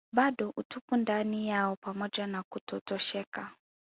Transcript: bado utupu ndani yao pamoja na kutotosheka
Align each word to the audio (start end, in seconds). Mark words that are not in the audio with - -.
bado 0.13 0.53
utupu 0.57 0.95
ndani 0.95 1.47
yao 1.49 1.75
pamoja 1.75 2.27
na 2.27 2.43
kutotosheka 2.43 3.51